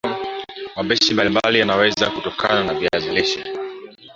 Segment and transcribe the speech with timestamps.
[0.75, 3.43] Mapishi mbalimbali yanaweza kutokana na viazi lishe